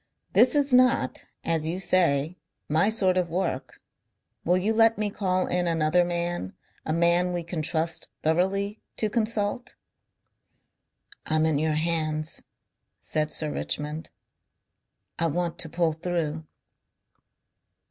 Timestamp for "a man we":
6.87-7.43